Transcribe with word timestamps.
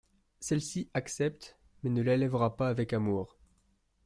Celle-ci 0.39 0.89
accepte 0.95 1.59
mais 1.83 1.91
ne 1.91 2.01
l'élevera 2.01 2.57
pas 2.57 2.69
avec 2.69 2.91
amour. 2.91 3.37